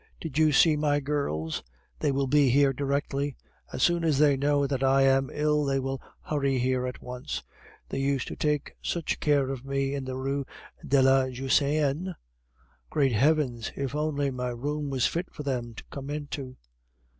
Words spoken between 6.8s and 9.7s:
at once; they used to take such care of